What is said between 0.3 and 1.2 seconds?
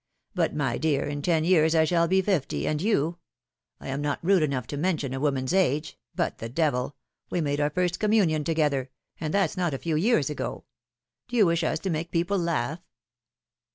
But, my dear,